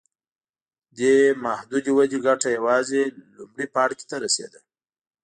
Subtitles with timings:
[0.97, 1.15] دې
[1.45, 3.01] محدودې ودې ګټه یوازې
[3.37, 4.61] لومړي پاړکي ته رسېده.